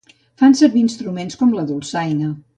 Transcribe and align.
Fan 0.43 0.55
servir 0.61 0.81
instruments 0.85 1.39
com 1.43 1.53
la 1.59 1.67
dolçaina. 1.75 2.33